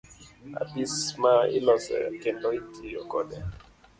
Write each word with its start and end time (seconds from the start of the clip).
Apis 0.61 0.93
ma 1.21 1.35
ilose 1.57 1.97
kendo 2.21 2.47
itiyo 2.59 3.01
kode. 3.11 3.37